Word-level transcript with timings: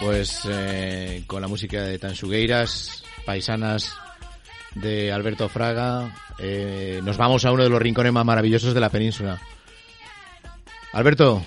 Pues 0.00 0.46
eh, 0.50 1.22
con 1.26 1.40
la 1.40 1.48
música 1.48 1.82
de 1.82 1.98
Tansugueiras, 1.98 3.02
paisanas 3.24 3.96
de 4.74 5.10
Alberto 5.10 5.48
Fraga, 5.48 6.14
eh, 6.38 7.00
nos 7.02 7.16
vamos 7.16 7.44
a 7.46 7.52
uno 7.52 7.62
de 7.62 7.70
los 7.70 7.80
rincones 7.80 8.12
más 8.12 8.24
maravillosos 8.24 8.74
de 8.74 8.80
la 8.80 8.90
península. 8.90 9.40
Alberto, 10.92 11.42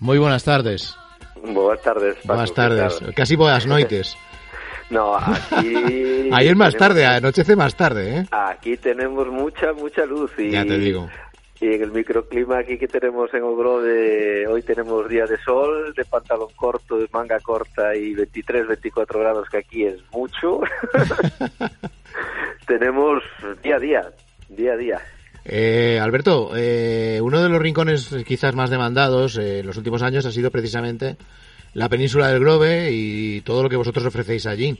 muy 0.00 0.18
buenas 0.18 0.42
tardes. 0.42 0.96
Buenas 1.42 1.82
tardes. 1.82 2.14
Paco, 2.16 2.26
buenas 2.26 2.54
tardes, 2.54 3.00
casi 3.14 3.36
buenas 3.36 3.66
noites. 3.66 4.16
no, 4.90 5.16
aquí... 5.16 6.30
Ayer 6.32 6.56
más 6.56 6.74
tarde, 6.76 7.06
anochece 7.06 7.54
más 7.54 7.76
tarde, 7.76 8.18
¿eh? 8.18 8.26
Aquí 8.30 8.76
tenemos 8.76 9.28
mucha, 9.28 9.72
mucha 9.72 10.04
luz 10.04 10.32
y... 10.38 10.50
Ya 10.50 10.64
te 10.64 10.78
digo. 10.78 11.08
Y 11.62 11.74
en 11.74 11.80
el 11.80 11.92
microclima 11.92 12.58
aquí 12.58 12.76
que 12.76 12.88
tenemos 12.88 13.32
en 13.32 13.44
Ogrove, 13.44 14.48
hoy 14.48 14.62
tenemos 14.62 15.08
día 15.08 15.26
de 15.26 15.38
sol, 15.44 15.94
de 15.96 16.04
pantalón 16.04 16.48
corto, 16.56 16.98
de 16.98 17.08
manga 17.12 17.38
corta 17.38 17.94
y 17.94 18.14
23, 18.14 18.66
24 18.66 19.20
grados, 19.20 19.48
que 19.48 19.58
aquí 19.58 19.84
es 19.84 20.00
mucho. 20.10 20.60
tenemos 22.66 23.22
día 23.62 23.76
a 23.76 23.78
día, 23.78 24.12
día 24.48 24.72
a 24.72 24.76
día. 24.76 25.00
Eh, 25.44 26.00
Alberto, 26.02 26.50
eh, 26.56 27.20
uno 27.22 27.40
de 27.40 27.48
los 27.48 27.62
rincones 27.62 28.12
quizás 28.26 28.56
más 28.56 28.68
demandados 28.68 29.38
eh, 29.38 29.60
en 29.60 29.66
los 29.66 29.76
últimos 29.76 30.02
años 30.02 30.26
ha 30.26 30.32
sido 30.32 30.50
precisamente 30.50 31.16
la 31.74 31.88
península 31.88 32.26
del 32.26 32.40
Grove 32.40 32.88
y 32.90 33.40
todo 33.42 33.62
lo 33.62 33.68
que 33.68 33.76
vosotros 33.76 34.04
ofrecéis 34.04 34.46
allí. 34.46 34.76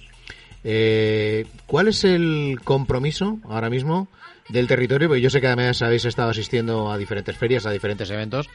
Eh, 0.64 1.46
¿Cuál 1.66 1.86
es 1.86 2.02
el 2.02 2.58
compromiso 2.64 3.38
ahora 3.44 3.70
mismo 3.70 4.08
del 4.48 4.66
territorio? 4.66 5.08
Porque 5.08 5.20
yo 5.20 5.30
sé 5.30 5.40
que 5.40 5.46
además 5.48 5.80
habéis 5.82 6.04
estado 6.04 6.30
asistiendo 6.30 6.90
a 6.90 6.98
diferentes 6.98 7.36
ferias, 7.36 7.66
a 7.66 7.70
diferentes 7.70 8.10
eventos, 8.10 8.48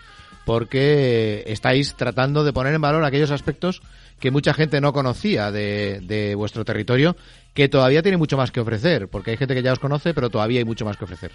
porque 0.46 1.44
estáis 1.48 1.96
tratando 1.96 2.44
de 2.44 2.54
poner 2.54 2.74
en 2.74 2.82
valor 2.82 3.04
aquellos 3.04 3.32
aspectos 3.32 3.82
que 4.20 4.32
mucha 4.32 4.54
gente 4.54 4.82
no 4.82 4.94
conocía 4.94 5.52
de, 5.52 6.00
de 6.02 6.34
vuestro 6.36 6.66
territorio, 6.66 7.16
que 7.54 7.70
todavía 7.70 8.02
tiene 8.02 8.18
mucho 8.18 8.38
más 8.38 8.52
que 8.52 8.60
ofrecer, 8.60 9.08
porque 9.10 9.32
hay 9.32 9.38
gente 9.38 9.54
que 9.56 9.62
ya 9.64 9.74
os 9.74 9.80
conoce, 9.80 10.14
pero 10.14 10.30
todavía 10.30 10.60
hay 10.60 10.66
mucho 10.66 10.86
más 10.86 10.98
que 10.98 11.04
ofrecer. 11.06 11.32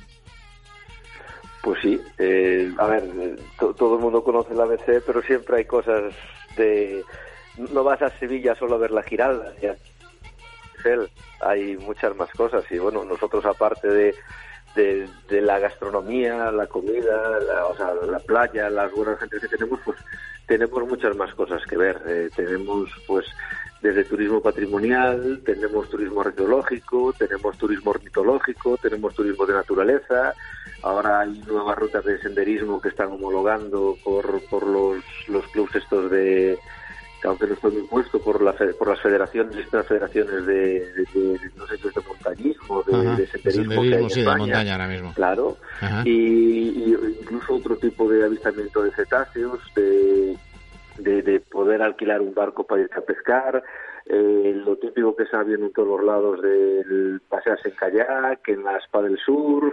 Pues 1.63 1.81
sí, 1.81 2.01
eh, 2.19 2.73
a 2.79 2.87
ver, 2.87 3.05
to- 3.61 3.73
todo 3.75 3.95
el 3.97 4.01
mundo 4.03 4.25
conoce 4.25 4.53
la 4.55 4.65
ABC, 4.65 5.01
pero 5.07 5.23
siempre 5.23 5.59
hay 5.59 5.65
cosas 5.65 6.13
de... 6.57 7.03
No 7.71 7.85
vas 7.85 8.01
a 8.03 8.11
Sevilla 8.19 8.55
solo 8.57 8.75
a 8.75 8.79
ver 8.79 8.91
la 8.91 9.03
Giralda. 9.03 9.53
Hay 11.41 11.77
muchas 11.79 12.17
más 12.17 12.31
cosas 12.31 12.65
y 12.71 12.79
bueno, 12.79 13.05
nosotros 13.05 13.45
aparte 13.45 13.89
de, 13.89 14.15
de, 14.75 15.09
de 15.29 15.41
la 15.41 15.59
gastronomía, 15.59 16.51
la 16.51 16.67
comida, 16.67 17.39
la, 17.41 17.67
o 17.67 17.77
sea, 17.77 17.95
la 17.95 18.19
playa, 18.19 18.71
las 18.71 18.93
buenas 18.93 19.19
gentes 19.19 19.41
que 19.41 19.49
tenemos, 19.49 19.81
pues 19.85 19.99
tenemos 20.47 20.89
muchas 20.89 21.17
más 21.17 21.35
cosas 21.35 21.63
que 21.67 21.77
ver. 21.77 22.01
Eh, 22.07 22.31
tenemos 22.35 22.91
pues 23.07 23.27
desde 23.83 24.05
turismo 24.05 24.41
patrimonial, 24.41 25.43
tenemos 25.45 25.91
turismo 25.91 26.21
arqueológico, 26.21 27.13
tenemos 27.19 27.59
turismo 27.59 27.91
ornitológico, 27.91 28.77
tenemos 28.77 29.13
turismo 29.15 29.45
de 29.45 29.55
naturaleza, 29.55 30.35
ahora 30.83 31.21
hay 31.21 31.43
nuevas 31.47 31.77
rutas 31.77 32.05
de 32.05 32.21
senderismo 32.21 32.81
que 32.81 32.91
están 32.91 33.09
homologando 33.09 33.97
por, 34.05 34.41
por 34.49 34.67
los, 34.67 35.03
los 35.29 35.45
clubs 35.49 35.75
estos 35.75 36.11
de 36.13 36.59
que 37.23 37.29
aunque 37.29 37.47
no 37.47 37.55
estoy 37.55 37.71
muy 37.73 37.83
puesto 37.85 38.19
por, 38.21 38.43
la, 38.43 38.53
por 38.53 38.89
las 38.89 39.01
federaciones, 39.01 39.57
estas 39.57 39.87
federaciones 39.87 40.45
de, 40.45 40.93
de, 40.93 41.07
de- 41.15 41.51
no 41.57 41.67
sé 41.69 41.77
de 41.77 41.91
montañismo, 42.07 42.83
de, 42.83 42.95
Ajá, 42.95 43.17
de 43.17 43.27
senderismo, 43.29 43.73
senderismo, 43.73 43.83
en 44.05 44.11
sí, 44.11 44.15
de 44.17 44.21
España. 44.27 44.39
montaña 44.39 44.73
ahora 44.73 44.89
mismo. 44.89 45.13
Claro, 45.15 45.57
y, 46.05 46.11
y 46.11 46.97
incluso 47.21 47.55
otro 47.55 47.77
tipo 47.77 48.09
de 48.11 48.25
avistamiento 48.25 48.83
de 48.83 48.91
cetáceos, 48.91 49.61
de, 49.77 50.37
de, 50.99 51.23
de 51.23 51.41
poder 51.41 51.81
alquilar 51.83 52.21
un 52.21 52.35
barco 52.35 52.65
para 52.65 52.83
irse 52.83 52.99
a 52.99 53.03
pescar, 53.03 53.63
eh, 54.07 54.53
lo 54.65 54.77
típico 54.79 55.15
que 55.15 55.23
está 55.23 55.45
viendo 55.45 55.67
en 55.67 55.73
todos 55.73 55.89
los 55.89 56.05
lados 56.05 56.43
del 56.43 57.21
pasearse 57.29 57.69
en 57.69 57.77
kayak, 57.77 58.49
en 58.49 58.65
la 58.65 58.77
spa 58.79 59.01
del 59.01 59.17
surf, 59.19 59.73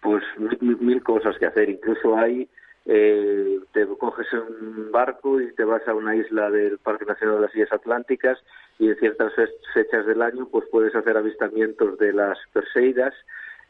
pues 0.00 0.22
mil- 0.60 0.78
mil 0.78 1.02
cosas 1.02 1.36
que 1.38 1.46
hacer. 1.46 1.68
Incluso 1.68 2.16
hay, 2.16 2.48
eh, 2.90 3.58
te 3.72 3.86
coges 3.86 4.26
un 4.32 4.90
barco 4.90 5.40
y 5.40 5.52
te 5.54 5.62
vas 5.64 5.86
a 5.86 5.94
una 5.94 6.16
isla 6.16 6.50
del 6.50 6.78
Parque 6.78 7.04
Nacional 7.04 7.36
de 7.36 7.42
las 7.42 7.54
Islas 7.54 7.72
Atlánticas 7.74 8.38
y 8.78 8.88
en 8.88 8.96
ciertas 8.96 9.34
fe- 9.34 9.48
fechas 9.74 10.06
del 10.06 10.22
año 10.22 10.48
pues 10.50 10.64
puedes 10.70 10.94
hacer 10.94 11.16
avistamientos 11.16 11.98
de 11.98 12.12
las 12.14 12.38
Perseidas 12.52 13.14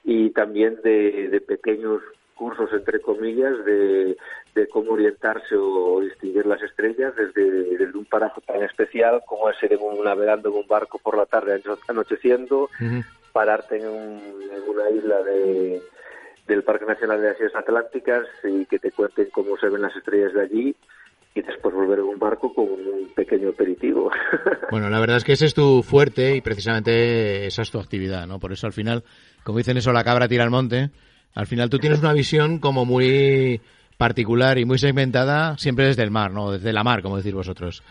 y 0.05 0.31
también 0.31 0.79
de, 0.85 1.29
de 1.29 1.41
pequeños 1.41 2.01
cursos 2.37 2.73
entre 2.73 3.01
comillas 3.01 3.65
de, 3.65 4.17
de 4.55 4.69
cómo 4.69 4.93
orientarse 4.93 5.57
o 5.57 6.01
distinguir 6.01 6.47
las 6.47 6.63
estrellas 6.63 7.13
desde, 7.17 7.51
desde 7.77 7.99
un 7.99 8.05
paraje 8.05 8.41
tan 8.47 8.63
especial 8.63 9.21
como 9.27 9.51
es 9.51 9.61
ir 9.65 9.73
en 9.73 9.81
un- 9.83 10.05
navegando 10.05 10.51
en 10.51 10.55
un 10.55 10.67
barco 10.69 10.99
por 11.01 11.17
la 11.17 11.27
tarde 11.27 11.55
ano- 11.65 11.79
anocheciendo 11.89 12.71
pararte 13.33 13.79
en, 13.79 13.89
un- 13.89 14.43
en 14.55 14.63
una 14.69 14.91
isla 14.91 15.23
de, 15.25 15.83
del 16.49 16.65
Parque 16.65 16.87
Nacional 16.87 17.21
de 17.21 17.29
las 17.29 17.37
Islas 17.37 17.55
Atlánticas 17.57 18.27
y 18.43 18.65
que 18.67 18.79
te 18.79 18.91
cuenten 18.91 19.29
cómo 19.31 19.57
se 19.59 19.69
ven 19.69 19.83
las 19.83 19.95
estrellas 19.95 20.33
de 20.33 20.43
allí 20.43 20.77
y 21.35 21.43
después 21.43 21.75
volver 21.75 22.01
en 22.01 22.07
un 22.07 22.19
barco 22.19 22.53
con 22.53 22.65
un 22.65 23.13
pequeño 23.15 23.51
aperitivo. 23.51 24.11
Bueno, 24.71 24.91
la 24.91 25.01
verdad 25.01 25.17
es 25.17 25.25
que 25.25 25.33
ese 25.33 25.47
es 25.47 25.55
tu 25.55 25.83
fuerte 25.83 26.37
y 26.37 26.43
precisamente 26.43 27.47
esa 27.47 27.63
es 27.63 27.71
tu 27.71 27.79
actividad, 27.79 28.27
¿no? 28.27 28.39
Por 28.39 28.53
eso 28.53 28.67
al 28.67 28.75
final, 28.75 29.03
como 29.43 29.57
dicen 29.57 29.79
eso, 29.79 29.93
la 29.93 30.05
cabra 30.05 30.29
tira 30.29 30.45
al 30.45 30.51
monte, 30.51 30.91
al 31.35 31.47
final 31.47 31.71
tú 31.71 31.79
tienes 31.79 32.01
una 32.01 32.13
visión 32.13 32.59
como 32.59 32.85
muy 32.85 33.63
particular 33.97 34.59
y 34.59 34.67
muy 34.67 34.79
segmentada 34.79 35.57
siempre 35.57 35.87
desde 35.87 36.03
el 36.03 36.11
mar, 36.11 36.33
¿no? 36.33 36.53
Desde 36.53 36.75
la 36.75 36.85
mar, 36.85 37.01
como 37.01 37.17
decís 37.17 37.33
vosotros. 37.33 37.83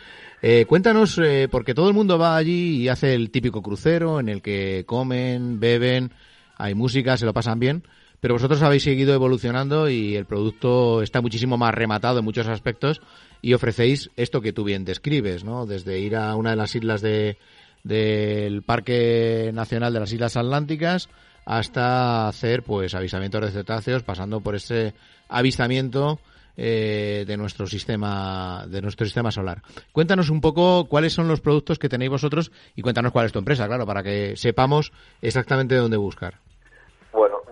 Eh, 0.43 0.65
cuéntanos, 0.67 1.17
eh, 1.17 1.47
porque 1.49 1.73
todo 1.73 1.87
el 1.87 1.95
mundo 1.95 2.19
va 2.19 2.37
allí 2.37 2.83
y 2.83 2.89
hace 2.89 3.15
el 3.15 3.31
típico 3.31 3.63
crucero 3.63 4.19
en 4.19 4.29
el 4.29 4.43
que 4.43 4.83
comen, 4.85 5.59
beben, 5.59 6.11
hay 6.57 6.75
música, 6.75 7.17
se 7.17 7.25
lo 7.25 7.33
pasan 7.33 7.59
bien, 7.59 7.83
pero 8.19 8.35
vosotros 8.35 8.61
habéis 8.61 8.83
seguido 8.83 9.13
evolucionando 9.13 9.89
y 9.89 10.15
el 10.15 10.25
producto 10.25 11.01
está 11.01 11.21
muchísimo 11.21 11.57
más 11.57 11.73
rematado 11.73 12.19
en 12.19 12.25
muchos 12.25 12.47
aspectos 12.47 13.01
y 13.41 13.53
ofrecéis 13.53 14.09
esto 14.15 14.41
que 14.41 14.53
tú 14.53 14.63
bien 14.63 14.85
describes, 14.85 15.43
¿no? 15.43 15.65
Desde 15.65 15.99
ir 15.99 16.15
a 16.15 16.35
una 16.35 16.51
de 16.51 16.55
las 16.55 16.75
islas 16.75 17.01
de, 17.01 17.37
del 17.83 18.63
Parque 18.63 19.51
Nacional 19.53 19.93
de 19.93 19.99
las 19.99 20.11
Islas 20.11 20.37
Atlánticas 20.37 21.09
hasta 21.45 22.27
hacer 22.27 22.63
pues 22.63 22.93
avistamientos 22.93 23.41
de 23.41 23.51
cetáceos 23.51 24.03
pasando 24.03 24.41
por 24.41 24.55
ese 24.55 24.93
avistamiento 25.29 26.19
eh, 26.57 27.23
de 27.27 27.37
nuestro 27.37 27.67
sistema 27.67 28.65
de 28.67 28.81
nuestro 28.81 29.05
sistema 29.05 29.31
solar. 29.31 29.61
Cuéntanos 29.91 30.29
un 30.29 30.41
poco 30.41 30.85
cuáles 30.85 31.13
son 31.13 31.27
los 31.27 31.39
productos 31.39 31.79
que 31.79 31.87
tenéis 31.87 32.11
vosotros 32.11 32.51
y 32.75 32.81
cuéntanos 32.81 33.11
cuál 33.11 33.27
es 33.27 33.31
tu 33.31 33.39
empresa, 33.39 33.67
claro, 33.67 33.85
para 33.85 34.03
que 34.03 34.35
sepamos 34.35 34.91
exactamente 35.21 35.75
dónde 35.75 35.97
buscar. 35.97 36.46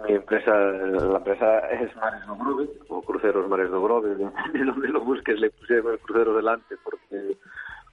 Mi 0.08 0.14
empresa, 0.16 0.56
la 0.56 1.18
empresa 1.18 1.60
es 1.70 1.96
Mares 1.96 2.26
do 2.28 2.36
Grove, 2.36 2.70
o 2.90 3.02
Cruceros 3.02 3.50
Mares 3.50 3.72
do 3.72 3.82
Grove, 3.82 4.16
de, 4.16 4.26
de 4.54 4.66
donde 4.66 4.88
lo 4.90 5.02
busques 5.02 5.40
le 5.40 5.50
pusieron 5.50 5.94
el 5.94 6.00
crucero 6.00 6.36
delante, 6.36 6.76
porque 6.84 7.38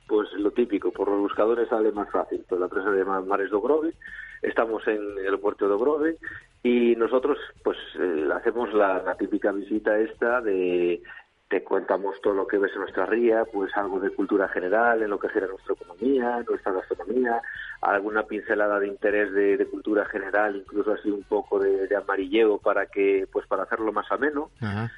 pues 0.06 0.31
lo 0.35 0.50
típico, 0.50 0.91
por 0.91 1.09
los 1.09 1.20
buscadores 1.20 1.69
sale 1.69 1.91
más 1.93 2.11
fácil. 2.11 2.44
Pues 2.49 2.59
la 2.59 2.67
empresa 2.67 2.91
se 2.91 2.99
llama 2.99 3.20
Mares 3.20 3.50
do 3.50 3.61
Grove, 3.61 3.94
estamos 4.43 4.87
en 4.87 5.00
el 5.25 5.38
puerto 5.38 5.69
de 5.69 5.76
Grove 5.76 6.19
y 6.62 6.94
nosotros 6.97 7.38
pues 7.64 7.79
eh, 7.99 8.29
hacemos 8.35 8.73
la 8.75 9.15
típica 9.19 9.53
visita 9.53 9.99
esta 9.99 10.41
de 10.41 11.03
te 11.52 11.62
contamos 11.62 12.19
todo 12.22 12.32
lo 12.32 12.46
que 12.46 12.56
ves 12.56 12.72
en 12.72 12.81
nuestra 12.81 13.04
ría, 13.04 13.44
pues 13.44 13.70
algo 13.76 14.00
de 14.00 14.08
cultura 14.08 14.49
general, 14.49 15.02
en 15.02 15.10
lo 15.10 15.19
que 15.19 15.28
gira 15.28 15.46
nuestra 15.46 15.75
economía, 15.75 16.43
nuestra 16.49 16.72
gastronomía, 16.72 17.43
alguna 17.82 18.22
pincelada 18.22 18.81
de 18.81 18.88
interés 18.88 19.31
de, 19.34 19.58
de 19.58 19.66
cultura 19.66 20.06
general, 20.06 20.56
incluso 20.56 20.93
así 20.94 21.10
un 21.10 21.25
poco 21.25 21.58
de, 21.58 21.87
de 21.88 21.94
amarilleo 21.94 22.56
para 22.56 22.87
que, 22.87 23.26
pues 23.31 23.46
para 23.49 23.64
hacerlo 23.64 23.93
más 23.93 24.10
ameno. 24.10 24.50
Ajá. 24.62 24.90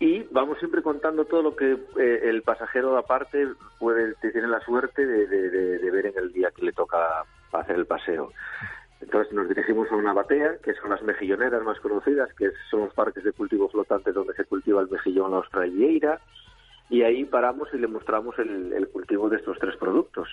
Y 0.00 0.24
vamos 0.32 0.58
siempre 0.58 0.82
contando 0.82 1.24
todo 1.24 1.40
lo 1.42 1.56
que 1.56 1.78
eh, 1.98 2.20
el 2.24 2.42
pasajero 2.42 2.98
aparte 2.98 3.48
puede, 3.78 4.12
tiene 4.16 4.48
la 4.48 4.60
suerte 4.60 5.06
de, 5.06 5.26
de- 5.26 5.48
de- 5.48 5.78
de 5.78 5.90
ver 5.90 6.06
en 6.06 6.18
el 6.18 6.30
día 6.30 6.50
que 6.54 6.66
le 6.66 6.72
toca 6.72 7.24
hacer 7.52 7.76
el 7.76 7.86
paseo. 7.86 8.32
Entonces 9.02 9.32
nos 9.32 9.48
dirigimos 9.48 9.90
a 9.90 9.96
una 9.96 10.12
batea, 10.12 10.58
que 10.62 10.74
son 10.74 10.90
las 10.90 11.02
mejilloneras 11.02 11.62
más 11.64 11.78
conocidas, 11.80 12.32
que 12.34 12.50
son 12.70 12.82
los 12.82 12.94
parques 12.94 13.24
de 13.24 13.32
cultivo 13.32 13.68
flotantes 13.68 14.14
donde 14.14 14.32
se 14.34 14.44
cultiva 14.44 14.80
el 14.80 14.88
mejillón, 14.88 15.32
la 15.32 15.38
australieira, 15.38 16.20
y 16.88 17.02
ahí 17.02 17.24
paramos 17.24 17.68
y 17.72 17.78
le 17.78 17.88
mostramos 17.88 18.38
el, 18.38 18.88
cultivo 18.92 19.28
de 19.28 19.38
estos 19.38 19.58
tres 19.58 19.76
productos. 19.76 20.28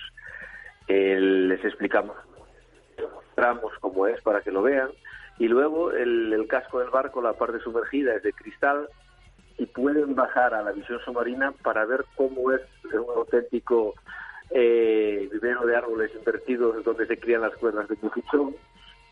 les 0.86 1.64
explicamos, 1.64 2.16
mostramos 3.12 3.72
cómo 3.80 4.06
es 4.06 4.20
para 4.22 4.40
que 4.40 4.52
lo 4.52 4.62
vean, 4.62 4.90
y 5.38 5.48
luego 5.48 5.90
el, 5.90 6.46
casco 6.48 6.78
del 6.78 6.90
barco, 6.90 7.20
la 7.20 7.32
parte 7.32 7.58
sumergida 7.58 8.14
es 8.14 8.22
de 8.22 8.32
cristal, 8.32 8.88
y 9.58 9.66
pueden 9.66 10.14
bajar 10.14 10.54
a 10.54 10.62
la 10.62 10.70
visión 10.70 11.00
submarina 11.00 11.52
para 11.62 11.84
ver 11.86 12.04
cómo 12.14 12.52
es 12.52 12.62
un 12.84 13.16
auténtico 13.16 13.94
eh, 14.50 15.28
vivero 15.32 15.66
de 15.66 15.76
árboles 15.76 16.10
invertidos 16.14 16.84
donde 16.84 17.06
se 17.06 17.18
crían 17.18 17.42
las 17.42 17.54
cuerdas 17.56 17.88
de 17.88 17.96
mejillón, 18.02 18.54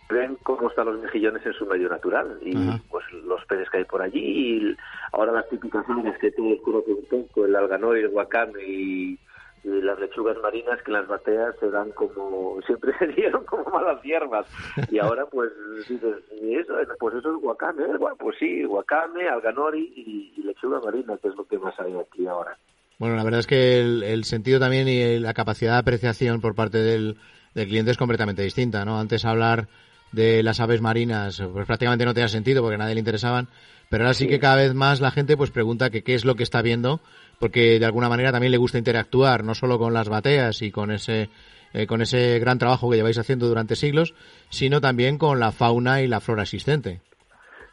ven 0.08 0.36
cómo 0.42 0.68
están 0.68 0.86
los 0.86 1.00
mejillones 1.00 1.44
en 1.44 1.52
su 1.52 1.66
medio 1.66 1.88
natural 1.88 2.38
y 2.40 2.54
pues 2.90 3.04
los 3.24 3.44
peces 3.44 3.68
que 3.70 3.78
hay 3.78 3.84
por 3.84 4.02
allí 4.02 4.20
y 4.20 4.76
ahora 5.12 5.32
las 5.32 5.48
típicas 5.48 5.84
que 6.20 6.30
todos 6.32 6.60
conocen 6.62 6.94
un 6.94 7.04
poco, 7.04 7.44
el 7.44 7.54
alganor 7.54 7.98
y 7.98 8.02
el 8.02 8.08
guacame 8.08 8.62
y, 8.64 9.18
las 9.64 9.98
lechugas 9.98 10.38
marinas 10.38 10.80
que 10.82 10.92
en 10.92 10.98
las 10.98 11.08
bateas 11.08 11.54
se 11.58 11.68
dan 11.68 11.90
como, 11.90 12.58
siempre 12.62 12.92
se 12.98 13.08
dieron 13.08 13.44
como 13.44 13.64
malas 13.64 14.02
hierbas 14.02 14.46
y 14.90 14.98
ahora 14.98 15.26
pues 15.26 15.50
dices, 15.88 16.16
eso? 16.40 16.74
Pues 16.98 17.16
eso 17.16 17.34
es 17.34 17.42
guacame, 17.42 17.82
¿eh? 17.82 17.98
pues 18.18 18.36
sí, 18.38 18.64
guacame, 18.64 19.28
alganori 19.28 19.92
y, 19.94 20.32
y 20.40 20.42
lechuga 20.44 20.80
marina 20.80 21.18
que 21.20 21.28
es 21.28 21.34
lo 21.34 21.44
que 21.44 21.58
más 21.58 21.78
hay 21.80 21.94
aquí 21.98 22.26
ahora. 22.26 22.56
Bueno, 22.98 23.14
la 23.14 23.22
verdad 23.22 23.40
es 23.40 23.46
que 23.46 23.78
el, 23.80 24.24
sentido 24.24 24.58
también 24.58 24.88
y 24.88 25.20
la 25.20 25.32
capacidad 25.32 25.74
de 25.74 25.78
apreciación 25.78 26.40
por 26.40 26.56
parte 26.56 26.78
del, 26.78 27.16
cliente 27.54 27.92
es 27.92 27.96
completamente 27.96 28.42
distinta, 28.42 28.84
¿no? 28.84 28.98
Antes 28.98 29.24
hablar 29.24 29.68
de 30.12 30.42
las 30.42 30.58
aves 30.60 30.80
marinas, 30.80 31.40
pues 31.52 31.66
prácticamente 31.66 32.04
no 32.04 32.14
tenía 32.14 32.28
sentido 32.28 32.62
porque 32.62 32.74
a 32.74 32.78
nadie 32.78 32.94
le 32.94 33.00
interesaban, 33.00 33.48
pero 33.88 34.04
ahora 34.04 34.14
sí, 34.14 34.26
que 34.26 34.40
cada 34.40 34.56
vez 34.56 34.74
más 34.74 35.00
la 35.00 35.10
gente 35.10 35.36
pues 35.36 35.50
pregunta 35.50 35.90
que 35.90 36.02
qué 36.02 36.14
es 36.14 36.24
lo 36.24 36.34
que 36.34 36.42
está 36.42 36.60
viendo, 36.60 37.00
porque 37.38 37.78
de 37.78 37.84
alguna 37.84 38.08
manera 38.08 38.32
también 38.32 38.52
le 38.52 38.58
gusta 38.58 38.78
interactuar, 38.78 39.44
no 39.44 39.54
solo 39.54 39.78
con 39.78 39.94
las 39.94 40.08
bateas 40.08 40.62
y 40.62 40.70
con 40.70 40.90
ese 40.90 41.30
eh, 41.72 41.86
con 41.86 42.00
ese 42.00 42.38
gran 42.38 42.58
trabajo 42.58 42.90
que 42.90 42.96
lleváis 42.96 43.18
haciendo 43.18 43.46
durante 43.46 43.76
siglos, 43.76 44.14
sino 44.48 44.80
también 44.80 45.18
con 45.18 45.38
la 45.38 45.52
fauna 45.52 46.00
y 46.02 46.08
la 46.08 46.20
flora 46.20 46.42
existente. 46.42 47.00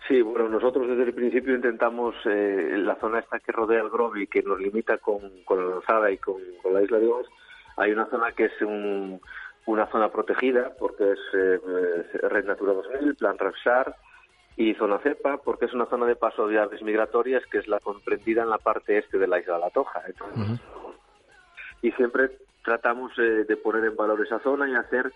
Sí, 0.08 0.22
bueno, 0.22 0.48
nosotros 0.50 0.88
desde 0.88 1.04
el 1.04 1.14
principio 1.14 1.56
intentamos 1.56 2.14
eh, 2.26 2.76
la 2.78 2.96
zona 2.98 3.20
esta 3.20 3.40
que 3.40 3.52
rodea 3.52 3.82
el 3.82 3.90
Grove 3.90 4.22
y 4.22 4.28
que 4.28 4.44
nos 4.44 4.60
limita 4.60 5.00
con, 5.00 5.20
la 5.50 5.66
lanzada 5.66 6.12
y 6.12 6.18
con, 6.18 6.36
la 6.72 6.84
isla 6.84 7.00
de 7.00 7.08
Oz, 7.08 7.28
hay 7.78 7.92
una 7.92 8.06
zona 8.06 8.32
que 8.34 8.46
es 8.46 8.54
una 8.62 9.88
zona 9.88 10.10
protegida 10.10 10.74
porque 10.78 11.12
es 11.12 11.20
eh, 11.34 11.60
Red 12.22 12.46
Natura 12.46 12.74
2000, 12.74 13.16
Plan 13.16 13.38
Ramsar 13.40 13.96
y 14.56 14.76
zona 14.76 15.00
cepa 15.00 15.38
porque 15.38 15.66
es 15.66 15.74
una 15.74 15.88
zona 15.88 16.06
de 16.06 16.16
paso 16.16 16.48
de 16.48 16.60
aves 16.60 16.84
migratorias 16.84 17.44
que 17.48 17.58
es 17.58 17.68
la 17.68 17.80
comprendida 17.80 18.44
en 18.44 18.52
la 18.52 18.60
parte 18.60 19.00
este 19.00 19.18
de 19.18 19.28
la 19.28 19.40
isla 19.40 19.56
de 19.56 19.60
la 19.62 19.70
Toja. 19.72 20.04
Y 21.82 21.92
siempre 21.94 22.30
tratamos 22.64 23.12
eh, 23.18 23.46
de 23.48 23.58
poner 23.58 23.86
en 23.86 23.96
valor 23.96 24.24
esa 24.24 24.40
zona 24.40 24.70
y 24.70 24.76
hacer 24.76 25.12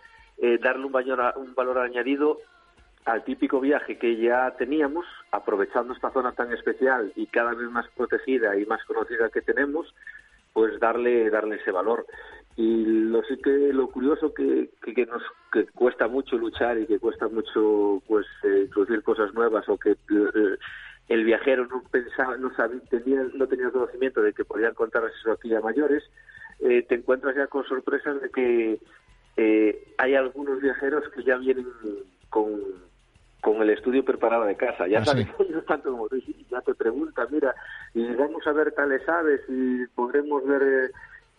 darle 0.61 0.85
un 0.85 0.93
valor, 0.93 1.33
un 1.35 1.53
valor 1.53 1.79
añadido 1.79 2.39
al 3.05 3.23
típico 3.23 3.59
viaje 3.59 3.97
que 3.97 4.17
ya 4.17 4.51
teníamos, 4.57 5.05
aprovechando 5.31 5.93
esta 5.93 6.11
zona 6.11 6.33
tan 6.33 6.51
especial 6.51 7.11
y 7.15 7.27
cada 7.27 7.53
vez 7.53 7.69
más 7.69 7.87
protegida 7.95 8.57
y 8.57 8.65
más 8.65 8.83
conocida 8.85 9.29
que 9.29 9.41
tenemos, 9.41 9.93
pues 10.53 10.79
darle 10.79 11.29
darle 11.29 11.55
ese 11.57 11.71
valor. 11.71 12.05
Y 12.55 12.85
lo 12.85 13.23
sí 13.23 13.37
que 13.37 13.71
lo 13.71 13.87
curioso 13.87 14.33
que, 14.33 14.69
que, 14.81 15.05
nos 15.05 15.23
que 15.51 15.65
cuesta 15.67 16.07
mucho 16.07 16.37
luchar 16.37 16.77
y 16.77 16.85
que 16.85 16.99
cuesta 16.99 17.27
mucho 17.29 18.01
pues 18.07 18.25
eh, 18.43 18.63
introducir 18.65 19.01
cosas 19.01 19.33
nuevas 19.33 19.67
o 19.69 19.77
que 19.77 19.91
eh, 19.91 20.57
el 21.07 21.23
viajero 21.23 21.65
no 21.67 21.81
pensaba, 21.89 22.35
no 22.37 22.53
sabía, 22.55 22.81
tenía, 22.89 23.25
no 23.33 23.47
tenía 23.47 23.71
conocimiento 23.71 24.21
de 24.21 24.33
que 24.33 24.43
podían 24.43 24.73
contar 24.73 25.03
eso 25.05 25.31
aquí 25.31 25.53
a 25.55 25.61
mayores, 25.61 26.03
eh, 26.59 26.83
te 26.83 26.95
encuentras 26.95 27.35
ya 27.35 27.47
con 27.47 27.63
sorpresas 27.65 28.21
de 28.21 28.29
que 28.29 28.79
hay 29.97 30.15
algunos 30.15 30.61
viajeros 30.61 31.07
que 31.15 31.23
ya 31.23 31.37
vienen 31.37 31.65
con 32.29 32.88
con 33.41 33.61
el 33.61 33.69
estudio 33.69 34.03
preparado 34.03 34.45
de 34.45 34.55
casa. 34.55 34.87
Ya 34.87 34.99
ah, 34.99 35.05
sabes, 35.05 35.27
tanto 35.67 35.91
como 35.91 36.07
ya 36.49 36.61
te 36.61 36.73
pregunta, 36.73 37.27
mira, 37.29 37.55
y 37.93 38.05
vamos 38.15 38.45
a 38.45 38.51
ver 38.51 38.71
tales 38.73 39.07
aves 39.07 39.41
y 39.47 39.85
podremos 39.87 40.45
ver 40.45 40.91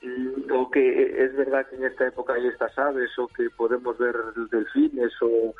eh, 0.02 0.32
o 0.52 0.70
que 0.70 1.24
es 1.24 1.36
verdad 1.36 1.66
que 1.68 1.76
en 1.76 1.84
esta 1.84 2.06
época 2.06 2.34
hay 2.34 2.46
estas 2.46 2.76
aves 2.78 3.10
o 3.18 3.26
que 3.28 3.50
podemos 3.50 3.98
ver 3.98 4.14
delfines 4.50 5.12
o 5.20 5.54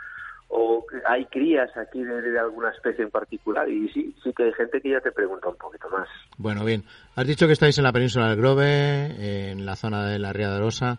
o 0.53 0.85
hay 1.07 1.27
crías 1.27 1.71
aquí 1.77 2.03
de, 2.03 2.37
alguna 2.37 2.71
especie 2.71 3.05
en 3.05 3.11
particular 3.11 3.69
y 3.69 3.89
sí, 3.91 4.13
sí 4.21 4.33
que 4.37 4.45
hay 4.45 4.53
gente 4.55 4.81
que 4.81 4.91
ya 4.91 5.01
te 5.01 5.13
pregunta 5.13 5.49
un 5.49 5.55
poquito 5.55 5.89
más. 5.91 6.09
Bueno, 6.39 6.65
bien. 6.65 6.83
Has 7.15 7.25
dicho 7.25 7.47
que 7.47 7.53
estáis 7.53 7.79
en 7.79 7.85
la 7.85 7.93
península 7.93 8.31
del 8.31 8.39
Grove, 8.39 9.51
en 9.53 9.65
la 9.65 9.77
zona 9.77 10.07
de 10.07 10.19
la 10.19 10.33
Ría 10.33 10.51
de 10.51 10.59
Rosa, 10.59 10.99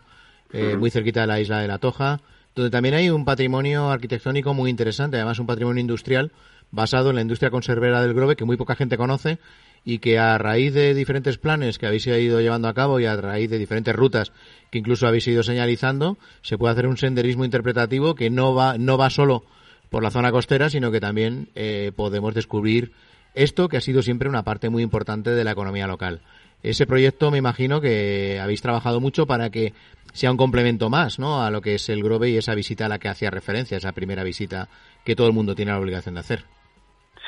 eh, 0.54 0.74
muy 0.78 0.88
cerquita 0.88 1.20
de 1.20 1.26
la 1.26 1.38
isla 1.38 1.60
de 1.60 1.68
la 1.68 1.76
Toja 1.76 2.20
donde 2.54 2.70
también 2.70 2.94
hay 2.94 3.10
un 3.10 3.24
patrimonio 3.24 3.90
arquitectónico 3.90 4.54
muy 4.54 4.70
interesante, 4.70 5.16
además 5.16 5.38
un 5.38 5.46
patrimonio 5.46 5.80
industrial 5.80 6.32
basado 6.70 7.10
en 7.10 7.16
la 7.16 7.22
industria 7.22 7.50
conservera 7.50 8.02
del 8.02 8.14
Grove 8.14 8.36
que 8.36 8.44
muy 8.44 8.56
poca 8.56 8.74
gente 8.74 8.96
conoce 8.96 9.38
y 9.84 9.98
que 9.98 10.18
a 10.18 10.38
raíz 10.38 10.72
de 10.74 10.94
diferentes 10.94 11.38
planes 11.38 11.78
que 11.78 11.86
habéis 11.86 12.06
ido 12.06 12.40
llevando 12.40 12.68
a 12.68 12.74
cabo 12.74 13.00
y 13.00 13.06
a 13.06 13.16
raíz 13.16 13.50
de 13.50 13.58
diferentes 13.58 13.94
rutas 13.94 14.32
que 14.70 14.78
incluso 14.78 15.06
habéis 15.06 15.26
ido 15.28 15.42
señalizando, 15.42 16.18
se 16.40 16.56
puede 16.56 16.72
hacer 16.72 16.86
un 16.86 16.96
senderismo 16.96 17.44
interpretativo 17.44 18.14
que 18.14 18.30
no 18.30 18.54
va, 18.54 18.78
no 18.78 18.96
va 18.96 19.10
solo 19.10 19.44
por 19.90 20.02
la 20.02 20.10
zona 20.10 20.32
costera, 20.32 20.70
sino 20.70 20.90
que 20.90 21.00
también 21.00 21.48
eh, 21.54 21.92
podemos 21.94 22.34
descubrir 22.34 22.92
esto 23.34 23.68
que 23.68 23.76
ha 23.76 23.80
sido 23.80 24.02
siempre 24.02 24.28
una 24.28 24.42
parte 24.42 24.68
muy 24.68 24.82
importante 24.82 25.30
de 25.30 25.44
la 25.44 25.52
economía 25.52 25.86
local. 25.86 26.20
Ese 26.62 26.86
proyecto 26.86 27.30
me 27.30 27.38
imagino 27.38 27.80
que 27.80 28.38
habéis 28.40 28.62
trabajado 28.62 29.00
mucho 29.00 29.26
para 29.26 29.50
que 29.50 29.72
sea 30.12 30.30
un 30.30 30.36
complemento 30.36 30.90
más 30.90 31.18
¿no? 31.18 31.42
a 31.42 31.50
lo 31.50 31.60
que 31.60 31.74
es 31.74 31.88
el 31.88 32.02
Grove 32.02 32.30
y 32.30 32.36
esa 32.36 32.54
visita 32.54 32.86
a 32.86 32.88
la 32.88 32.98
que 32.98 33.08
hacía 33.08 33.30
referencia, 33.30 33.76
esa 33.76 33.92
primera 33.92 34.22
visita 34.22 34.68
que 35.04 35.16
todo 35.16 35.26
el 35.26 35.32
mundo 35.32 35.54
tiene 35.54 35.72
la 35.72 35.80
obligación 35.80 36.14
de 36.14 36.20
hacer. 36.20 36.44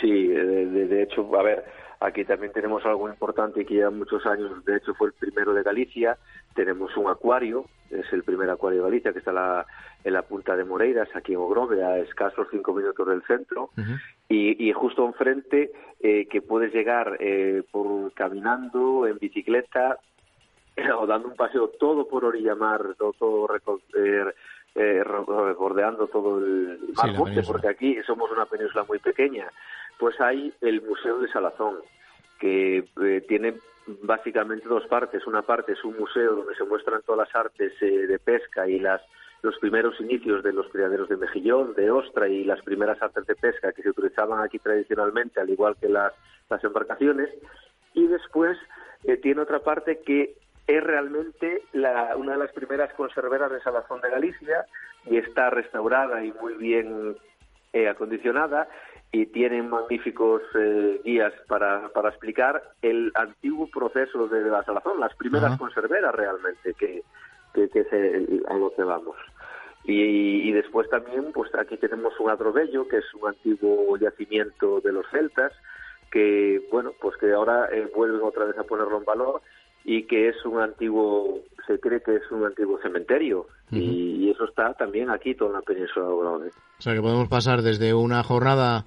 Sí, 0.00 0.28
de, 0.28 1.02
hecho, 1.02 1.36
a 1.36 1.42
ver, 1.42 1.64
aquí 2.00 2.24
también 2.24 2.52
tenemos 2.52 2.84
algo 2.84 3.08
importante 3.08 3.64
que 3.64 3.74
lleva 3.74 3.90
muchos 3.90 4.24
años, 4.26 4.64
de 4.64 4.76
hecho 4.76 4.94
fue 4.94 5.08
el 5.08 5.14
primero 5.14 5.54
de 5.54 5.62
Galicia, 5.62 6.16
tenemos 6.54 6.96
un 6.96 7.08
acuario, 7.08 7.64
es 7.90 8.04
el 8.12 8.22
primer 8.22 8.50
acuario 8.50 8.80
de 8.80 8.90
Galicia 8.90 9.12
que 9.12 9.20
está 9.20 9.66
en 10.04 10.12
la 10.12 10.22
punta 10.22 10.56
de 10.56 10.64
Moreiras, 10.64 11.08
aquí 11.14 11.32
en 11.32 11.38
Ogrove, 11.38 11.82
a 11.82 11.98
escasos 11.98 12.46
cinco 12.50 12.74
minutos 12.74 13.06
del 13.08 13.22
centro, 13.22 13.70
y, 14.28 14.72
justo 14.72 15.06
enfrente 15.06 15.70
eh, 16.00 16.26
que 16.26 16.42
puedes 16.42 16.72
llegar 16.72 17.16
eh, 17.20 17.62
por 17.70 18.12
caminando, 18.14 19.06
en 19.06 19.18
bicicleta, 19.18 19.98
o 20.98 21.06
dando 21.06 21.28
un 21.28 21.36
paseo 21.36 21.68
todo 21.68 22.08
por 22.08 22.24
Orillamar, 22.24 22.94
todo, 22.96 23.12
todo 23.12 23.48
eh, 23.96 24.24
eh 24.74 25.04
bordeando 25.56 26.08
todo 26.08 26.38
el 26.38 26.80
mar 26.96 27.14
porque 27.46 27.68
aquí 27.68 27.96
somos 28.06 28.30
una 28.32 28.46
península 28.46 28.84
muy 28.88 28.98
pequeña, 28.98 29.48
pues 29.98 30.20
hay 30.20 30.52
el 30.60 30.82
Museo 30.82 31.18
de 31.18 31.28
Salazón, 31.28 31.76
que 32.38 32.84
eh, 33.00 33.24
tiene 33.28 33.54
básicamente 34.02 34.68
dos 34.68 34.86
partes. 34.86 35.26
Una 35.26 35.42
parte 35.42 35.72
es 35.72 35.84
un 35.84 35.96
museo 35.98 36.34
donde 36.34 36.54
se 36.54 36.64
muestran 36.64 37.02
todas 37.02 37.26
las 37.26 37.36
artes 37.36 37.72
eh, 37.80 38.06
de 38.06 38.18
pesca 38.18 38.68
y 38.68 38.78
las 38.78 39.00
los 39.44 39.58
primeros 39.58 40.00
inicios 40.00 40.42
de 40.42 40.52
los 40.52 40.68
criaderos 40.70 41.08
de 41.08 41.16
mejillón, 41.16 41.74
de 41.74 41.90
ostra 41.90 42.28
y 42.28 42.44
las 42.44 42.60
primeras 42.62 43.00
artes 43.00 43.26
de 43.26 43.34
pesca 43.36 43.72
que 43.72 43.82
se 43.82 43.90
utilizaban 43.90 44.42
aquí 44.42 44.58
tradicionalmente, 44.58 45.40
al 45.40 45.50
igual 45.50 45.76
que 45.80 45.88
las, 45.88 46.12
las 46.50 46.64
embarcaciones. 46.64 47.28
Y 47.92 48.06
después 48.06 48.58
tiene 49.22 49.42
otra 49.42 49.60
parte 49.60 50.00
que 50.00 50.34
es 50.66 50.82
realmente 50.82 51.62
la, 51.72 52.16
una 52.16 52.32
de 52.32 52.38
las 52.38 52.52
primeras 52.52 52.92
conserveras 52.94 53.50
de 53.50 53.60
Salazón 53.60 54.00
de 54.00 54.10
Galicia 54.10 54.64
y 55.06 55.18
está 55.18 55.50
restaurada 55.50 56.24
y 56.24 56.32
muy 56.32 56.54
bien 56.54 57.16
eh, 57.72 57.88
acondicionada 57.88 58.68
y 59.12 59.26
tiene 59.26 59.62
magníficos 59.62 60.42
eh, 60.58 61.00
guías 61.04 61.32
para, 61.48 61.88
para 61.90 62.08
explicar 62.08 62.62
el 62.82 63.12
antiguo 63.14 63.68
proceso 63.68 64.26
de 64.26 64.42
la 64.42 64.64
salazón, 64.64 64.98
las 64.98 65.14
primeras 65.16 65.56
conserveras 65.58 66.14
realmente 66.14 66.74
que, 66.74 67.02
que, 67.52 67.68
que 67.68 67.84
se, 67.84 68.42
a 68.48 68.54
lo 68.54 68.74
que 68.74 68.82
vamos. 68.82 69.16
Y, 69.84 70.48
y, 70.48 70.52
después 70.52 70.88
también, 70.88 71.30
pues 71.34 71.54
aquí 71.54 71.76
tenemos 71.76 72.18
un 72.18 72.30
adrobello, 72.30 72.88
que 72.88 72.98
es 72.98 73.14
un 73.20 73.28
antiguo 73.28 73.96
yacimiento 73.98 74.80
de 74.80 74.92
los 74.92 75.04
celtas, 75.10 75.52
que, 76.10 76.62
bueno, 76.70 76.92
pues 77.00 77.16
que 77.18 77.32
ahora 77.32 77.68
eh, 77.70 77.90
vuelven 77.94 78.22
otra 78.22 78.46
vez 78.46 78.56
a 78.56 78.62
ponerlo 78.62 78.98
en 78.98 79.04
valor 79.04 79.42
y 79.84 80.04
que 80.04 80.28
es 80.28 80.44
un 80.46 80.60
antiguo, 80.60 81.40
se 81.66 81.78
cree 81.78 82.00
que 82.02 82.16
es 82.16 82.30
un 82.30 82.44
antiguo 82.44 82.78
cementerio. 82.80 83.46
Y, 83.70 84.30
eso 84.30 84.44
está 84.46 84.72
también 84.74 85.10
aquí, 85.10 85.34
toda 85.34 85.52
la 85.52 85.62
península 85.62 86.06
de 86.06 86.12
O 86.48 86.50
sea 86.78 86.94
que 86.94 87.00
podemos 87.00 87.28
pasar 87.28 87.62
desde 87.62 87.94
una 87.94 88.22
jornada 88.24 88.84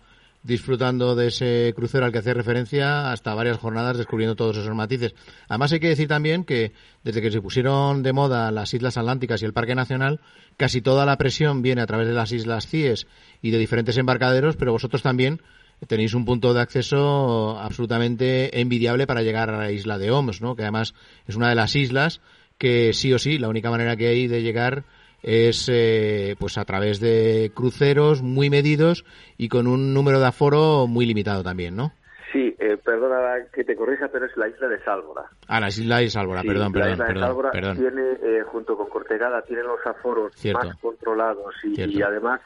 disfrutando 0.47 1.13
de 1.13 1.27
ese 1.27 1.73
crucero 1.75 2.05
al 2.05 2.13
que 2.13 2.19
hace 2.19 2.33
referencia 2.33 3.11
hasta 3.11 3.35
varias 3.35 3.57
jornadas 3.57 3.97
descubriendo 3.97 4.37
todos 4.37 4.55
esos 4.55 4.73
matices. 4.73 5.13
Además 5.49 5.73
hay 5.73 5.81
que 5.81 5.89
decir 5.89 6.07
también 6.07 6.45
que 6.45 6.71
desde 7.03 7.21
que 7.21 7.31
se 7.31 7.41
pusieron 7.41 8.01
de 8.01 8.13
moda 8.13 8.49
las 8.51 8.73
Islas 8.73 8.97
Atlánticas 8.97 9.41
y 9.41 9.45
el 9.45 9.51
Parque 9.51 9.75
Nacional, 9.75 10.21
casi 10.55 10.81
toda 10.81 11.05
la 11.05 11.17
presión 11.17 11.61
viene 11.61 11.81
a 11.81 11.85
través 11.85 12.07
de 12.07 12.13
las 12.13 12.31
Islas 12.31 12.65
CIES 12.65 13.07
y 13.41 13.51
de 13.51 13.57
diferentes 13.57 13.97
embarcaderos, 13.97 14.55
pero 14.55 14.71
vosotros 14.71 15.03
también 15.03 15.41
tenéis 15.85 16.13
un 16.13 16.23
punto 16.23 16.53
de 16.53 16.61
acceso 16.61 17.59
absolutamente 17.59 18.61
envidiable 18.61 19.05
para 19.05 19.23
llegar 19.23 19.49
a 19.49 19.57
la 19.57 19.71
isla 19.71 19.97
de 19.97 20.11
Oms, 20.11 20.41
¿no? 20.41 20.55
que 20.55 20.63
además 20.63 20.95
es 21.27 21.35
una 21.35 21.49
de 21.49 21.55
las 21.55 21.75
islas 21.75 22.21
que 22.57 22.93
sí 22.93 23.13
o 23.13 23.19
sí, 23.19 23.37
la 23.37 23.49
única 23.49 23.69
manera 23.69 23.97
que 23.97 24.07
hay 24.07 24.27
de 24.27 24.41
llegar 24.41 24.85
es 25.23 25.69
eh, 25.71 26.35
pues 26.39 26.57
a 26.57 26.65
través 26.65 26.99
de 26.99 27.51
cruceros 27.53 28.21
muy 28.21 28.49
medidos 28.49 29.05
y 29.37 29.49
con 29.49 29.67
un 29.67 29.93
número 29.93 30.19
de 30.19 30.27
aforo 30.27 30.87
muy 30.87 31.05
limitado 31.05 31.43
también, 31.43 31.75
¿no? 31.75 31.91
Sí, 32.31 32.55
eh, 32.59 32.77
perdona 32.83 33.45
que 33.53 33.63
te 33.63 33.75
corrija, 33.75 34.09
pero 34.09 34.25
es 34.25 34.35
la 34.35 34.49
isla 34.49 34.67
de 34.67 34.79
Sálvora. 34.83 35.23
Ah, 35.47 35.59
la 35.59 35.69
isla 35.69 35.99
de 35.99 36.09
Sálvora, 36.09 36.43
perdón, 36.43 36.73
perdón. 36.73 36.89
La 36.89 36.93
isla 36.93 37.13
de 37.13 37.19
Sálvora 37.19 37.51
tiene, 37.51 38.11
eh, 38.21 38.43
junto 38.45 38.77
con 38.77 38.89
Cortegada, 38.89 39.41
tiene 39.43 39.63
los 39.63 39.79
aforos 39.85 40.33
más 40.53 40.75
controlados 40.77 41.55
y, 41.63 42.01
además 42.01 42.41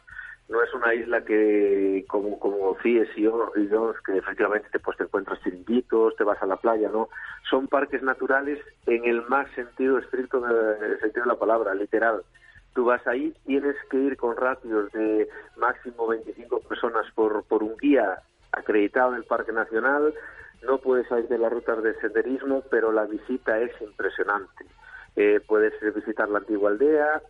no 0.49 0.61
es 0.61 0.73
una 0.73 0.93
isla 0.93 1.23
que, 1.23 2.03
como, 2.07 2.37
como 2.37 2.77
y 2.83 3.67
yo, 3.69 3.93
que 4.05 4.17
efectivamente 4.17 4.67
te, 4.71 4.79
pues, 4.79 4.97
te 4.97 5.03
encuentras 5.05 5.41
chiringuitos, 5.41 6.15
te 6.17 6.23
vas 6.25 6.41
a 6.41 6.45
la 6.45 6.57
playa, 6.57 6.89
¿no? 6.91 7.09
Son 7.49 7.67
parques 7.67 8.03
naturales 8.03 8.59
en 8.85 9.05
el 9.05 9.21
más 9.27 9.49
sentido 9.51 9.97
estricto 9.97 10.41
del 10.41 10.99
sentido 10.99 11.23
de 11.23 11.29
la 11.31 11.39
palabra, 11.39 11.73
literal. 11.73 12.21
Tú 12.73 12.85
vas 12.85 13.05
ahí, 13.07 13.33
tienes 13.45 13.75
que 13.89 13.97
ir 13.97 14.17
con 14.17 14.37
ratios 14.37 14.91
de 14.93 15.27
máximo 15.57 16.07
25 16.07 16.61
personas 16.61 17.05
por, 17.13 17.43
por 17.43 17.63
un 17.63 17.75
guía 17.77 18.21
acreditado 18.51 19.11
del 19.11 19.25
Parque 19.25 19.51
Nacional, 19.51 20.13
no 20.63 20.77
puedes 20.77 21.07
salir 21.07 21.27
de 21.27 21.37
las 21.37 21.51
rutas 21.51 21.81
de 21.81 21.95
senderismo, 21.95 22.63
pero 22.69 22.91
la 22.91 23.05
visita 23.05 23.59
es 23.59 23.71
impresionante. 23.81 24.65
Eh, 25.15 25.39
puedes 25.45 25.73
visitar 25.95 26.29
la 26.29 26.39
antigua 26.39 26.69
aldea, 26.69 27.21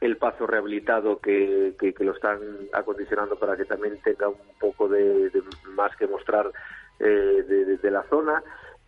el 0.00 0.16
paso 0.16 0.46
rehabilitado 0.46 1.18
que, 1.18 1.74
que, 1.78 1.94
lo 2.04 2.12
están 2.12 2.38
acondicionando 2.72 3.36
para 3.36 3.56
que 3.56 3.64
también 3.64 3.98
tenga 4.02 4.28
un 4.28 4.36
poco 4.60 4.88
de, 4.88 5.30
más 5.74 5.96
que 5.96 6.06
mostrar 6.06 6.50
eh, 6.98 7.78
de, 7.80 7.90
la 7.90 8.02
zona 8.04 8.42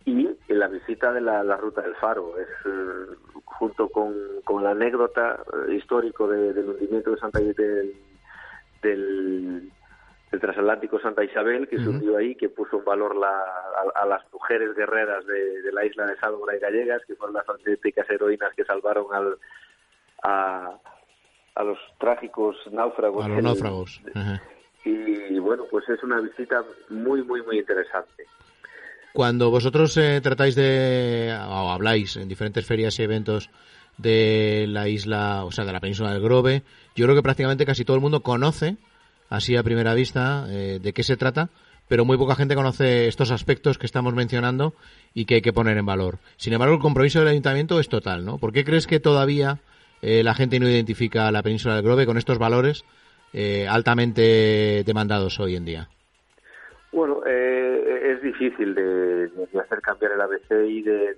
y 0.07 0.53
la 0.53 0.69
visita 0.69 1.11
de 1.11 1.19
la, 1.19 1.43
ruta 1.57 1.81
del 1.81 1.95
faro 1.95 2.37
es 2.39 2.47
eh, 2.65 3.15
junto 3.43 3.89
con, 3.89 4.15
con, 4.45 4.63
la 4.63 4.71
anécdota 4.71 5.43
eh, 5.67 5.75
histórico 5.75 6.29
del 6.29 6.57
hundimiento 6.69 7.11
de 7.11 7.17
Santa 7.17 7.39
del, 7.39 7.93
del, 8.81 9.71
transatlántico 10.29 10.99
Santa 11.01 11.25
Isabel 11.25 11.67
que 11.67 11.77
se 11.77 11.89
hundió 11.89 12.15
ahí 12.15 12.35
que 12.35 12.47
puso 12.47 12.77
en 12.77 12.85
valor 12.85 13.17
la, 13.17 13.43
a, 13.95 14.05
las 14.05 14.23
mujeres 14.31 14.73
guerreras 14.77 15.25
de, 15.25 15.71
la 15.73 15.85
isla 15.85 16.05
de 16.05 16.17
Sálvora 16.17 16.55
y 16.55 16.59
Gallegas 16.59 17.01
que 17.05 17.15
fueron 17.15 17.35
las 17.35 17.49
auténticas 17.49 18.09
heroínas 18.09 18.53
que 18.55 18.63
salvaron 18.63 19.13
al 19.13 19.37
a, 20.23 20.79
a 21.55 21.63
los 21.63 21.77
trágicos 21.99 22.55
náufragos. 22.71 23.25
A 23.25 23.27
los 23.27 23.43
náufragos. 23.43 24.01
Y 24.85 25.37
bueno, 25.39 25.65
pues 25.69 25.87
es 25.89 26.01
una 26.01 26.21
visita 26.21 26.63
muy, 26.89 27.21
muy, 27.23 27.41
muy 27.41 27.59
interesante. 27.59 28.25
Cuando 29.13 29.49
vosotros 29.49 29.97
eh, 29.97 30.21
tratáis 30.21 30.55
de, 30.55 31.35
o 31.35 31.71
habláis 31.71 32.17
en 32.17 32.27
diferentes 32.27 32.65
ferias 32.65 32.99
y 32.99 33.03
eventos 33.03 33.49
de 33.97 34.65
la 34.69 34.87
isla, 34.87 35.43
o 35.43 35.51
sea, 35.51 35.65
de 35.65 35.73
la 35.73 35.79
península 35.79 36.13
del 36.13 36.21
Grove, 36.21 36.63
yo 36.95 37.05
creo 37.05 37.15
que 37.15 37.23
prácticamente 37.23 37.65
casi 37.65 37.83
todo 37.83 37.95
el 37.95 38.01
mundo 38.01 38.21
conoce, 38.21 38.77
así 39.29 39.55
a 39.55 39.63
primera 39.63 39.93
vista, 39.93 40.45
eh, 40.49 40.79
de 40.81 40.93
qué 40.93 41.03
se 41.03 41.17
trata, 41.17 41.49
pero 41.87 42.05
muy 42.05 42.17
poca 42.17 42.35
gente 42.35 42.55
conoce 42.55 43.07
estos 43.07 43.31
aspectos 43.31 43.77
que 43.77 43.85
estamos 43.85 44.13
mencionando 44.13 44.73
y 45.13 45.25
que 45.25 45.35
hay 45.35 45.41
que 45.41 45.53
poner 45.53 45.77
en 45.77 45.85
valor. 45.85 46.19
Sin 46.35 46.53
embargo, 46.53 46.75
el 46.75 46.81
compromiso 46.81 47.19
del 47.19 47.29
ayuntamiento 47.29 47.79
es 47.79 47.89
total, 47.89 48.25
¿no? 48.25 48.37
¿Por 48.37 48.53
qué 48.53 48.63
crees 48.63 48.87
que 48.87 48.99
todavía 48.99 49.59
eh, 50.01 50.23
la 50.23 50.35
gente 50.35 50.59
no 50.59 50.69
identifica 50.69 51.31
la 51.31 51.43
península 51.43 51.75
del 51.75 51.83
Grove 51.83 52.05
con 52.05 52.17
estos 52.17 52.37
valores 52.37 52.83
eh, 53.33 53.67
altamente 53.67 54.83
demandados 54.85 55.39
hoy 55.39 55.55
en 55.55 55.65
día? 55.65 55.89
Bueno, 56.91 57.19
eh, 57.27 57.66
es 58.17 58.23
difícil 58.23 58.75
de, 58.75 59.31
hacer 59.59 59.81
cambiar 59.81 60.13
el 60.13 60.21
ABC 60.21 60.51
y 60.67 60.81
de, 60.81 61.13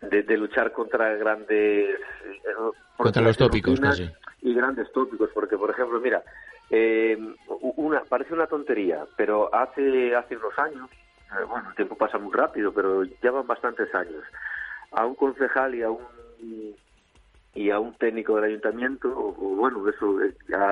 de, 0.00 0.36
luchar 0.36 0.72
contra 0.72 1.14
grandes... 1.16 1.98
contra 2.96 3.22
los 3.22 3.36
tópicos, 3.36 3.80
casi. 3.80 4.10
Y 4.42 4.54
grandes 4.54 4.92
tópicos, 4.92 5.30
porque, 5.32 5.56
por 5.56 5.70
ejemplo, 5.70 6.00
mira, 6.00 6.22
una, 7.76 8.00
parece 8.04 8.34
una 8.34 8.46
tontería, 8.46 9.04
pero 9.16 9.54
hace, 9.54 10.14
hace 10.14 10.36
unos 10.36 10.58
años, 10.58 10.90
bueno, 11.48 11.68
el 11.70 11.74
tiempo 11.74 11.96
pasa 11.96 12.18
muy 12.18 12.32
rápido, 12.32 12.72
pero 12.72 13.04
ya 13.04 13.30
van 13.30 13.46
bastantes 13.46 13.92
años, 13.94 14.22
a 14.92 15.06
un 15.06 15.14
concejal 15.14 15.74
y 15.74 15.82
a 15.82 15.90
un 15.90 16.04
y 17.56 17.70
a 17.70 17.78
un 17.78 17.94
técnico 17.94 18.34
del 18.34 18.46
ayuntamiento, 18.46 19.08
o, 19.08 19.32
bueno, 19.32 19.88
eso 19.88 20.18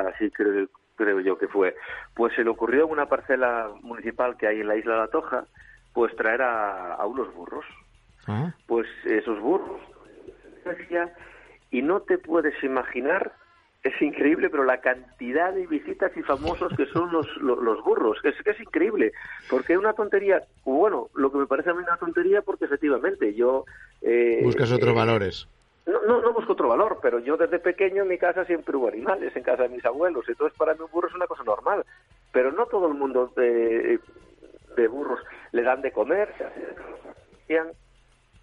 así 0.08 0.30
creo, 0.30 0.68
creo 1.02 1.20
yo 1.20 1.36
que 1.36 1.48
fue, 1.48 1.74
pues 2.14 2.34
se 2.34 2.44
le 2.44 2.50
ocurrió 2.50 2.84
en 2.84 2.92
una 2.92 3.06
parcela 3.06 3.70
municipal 3.82 4.36
que 4.36 4.46
hay 4.46 4.60
en 4.60 4.68
la 4.68 4.76
isla 4.76 4.94
de 4.94 5.00
la 5.00 5.08
Toja, 5.08 5.44
pues 5.92 6.14
traer 6.16 6.42
a, 6.42 7.04
unos 7.06 7.34
burros. 7.34 7.64
Ah. 8.26 8.54
Pues 8.66 8.86
esos 9.04 9.40
burros, 9.40 9.80
y 11.70 11.82
no 11.82 12.00
te 12.00 12.18
puedes 12.18 12.54
imaginar, 12.62 13.32
es 13.82 14.00
increíble, 14.00 14.48
pero 14.48 14.62
la 14.62 14.80
cantidad 14.80 15.52
de 15.52 15.66
visitas 15.66 16.12
y 16.16 16.22
famosos 16.22 16.72
que 16.76 16.86
son 16.86 17.10
los, 17.10 17.26
los, 17.38 17.82
burros, 17.82 18.18
es 18.22 18.36
que 18.44 18.50
es 18.50 18.60
increíble, 18.60 19.12
porque 19.50 19.72
es 19.72 19.78
una 19.78 19.94
tontería, 19.94 20.42
bueno, 20.64 21.08
lo 21.14 21.32
que 21.32 21.38
me 21.38 21.46
parece 21.46 21.70
a 21.70 21.74
mí 21.74 21.80
una 21.82 21.96
tontería, 21.96 22.42
porque 22.42 22.66
efectivamente 22.66 23.34
yo... 23.34 23.64
Eh, 24.02 24.40
Buscas 24.44 24.70
otros 24.70 24.92
eh, 24.92 24.96
valores 24.96 25.48
no, 25.86 26.20
no, 26.20 26.32
busco 26.32 26.52
otro 26.52 26.68
valor, 26.68 26.98
pero 27.02 27.18
yo 27.18 27.36
desde 27.36 27.58
pequeño 27.58 28.02
en 28.02 28.08
mi 28.08 28.18
casa 28.18 28.44
siempre 28.44 28.76
hubo 28.76 28.88
animales, 28.88 29.34
en 29.34 29.42
casa 29.42 29.64
de 29.64 29.68
mis 29.68 29.84
abuelos, 29.84 30.24
entonces 30.28 30.56
para 30.56 30.74
mí 30.74 30.80
un 30.80 30.90
burro 30.90 31.08
es 31.08 31.14
una 31.14 31.26
cosa 31.26 31.42
normal, 31.42 31.84
pero 32.32 32.52
no 32.52 32.66
todo 32.66 32.88
el 32.88 32.94
mundo 32.94 33.32
de, 33.36 33.98
de 34.76 34.88
burros 34.88 35.20
le 35.50 35.62
dan 35.62 35.82
de 35.82 35.92
comer, 35.92 36.32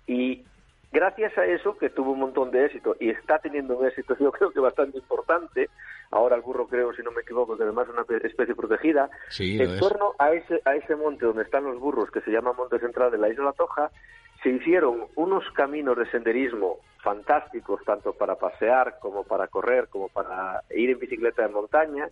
y 0.06 0.44
gracias 0.92 1.38
a 1.38 1.46
eso, 1.46 1.78
que 1.78 1.90
tuvo 1.90 2.12
un 2.12 2.20
montón 2.20 2.52
de 2.52 2.66
éxito 2.66 2.96
y 3.00 3.10
está 3.10 3.40
teniendo 3.40 3.78
un 3.78 3.86
éxito, 3.86 4.18
yo 4.20 4.32
creo 4.32 4.52
que 4.52 4.60
bastante 4.60 4.98
importante, 4.98 5.70
ahora 6.12 6.36
el 6.36 6.42
burro 6.42 6.68
creo, 6.68 6.94
si 6.94 7.04
no 7.04 7.12
me 7.12 7.22
equivoco, 7.22 7.56
que 7.56 7.64
además 7.64 7.88
es 7.88 7.94
una 7.94 8.18
especie 8.24 8.56
protegida, 8.56 9.10
en 9.40 9.80
torno 9.80 10.14
a 10.20 10.34
ese, 10.34 10.62
a 10.66 10.76
ese 10.76 10.96
monte 10.96 11.26
donde 11.26 11.44
están 11.44 11.64
los 11.64 11.80
burros, 11.80 12.12
que 12.12 12.22
se 12.22 12.32
llama 12.32 12.54
Monte 12.54 12.80
Central 12.80 13.12
de 13.12 13.18
la 13.18 13.30
Isla 13.30 13.46
La 13.46 13.54
Toja, 13.54 13.92
se 14.44 14.50
hicieron 14.50 15.06
unos 15.16 15.44
caminos 15.54 15.98
de 15.98 16.10
senderismo 16.12 16.78
fantásticos, 17.02 17.84
tanto 17.86 18.14
para 18.14 18.36
pasear 18.36 19.00
como 19.00 19.24
para 19.24 19.48
correr, 19.48 19.88
como 19.90 20.10
para 20.10 20.64
ir 20.76 20.90
en 20.90 21.00
bicicleta 21.00 21.44
de 21.44 21.50
montaña. 21.50 22.08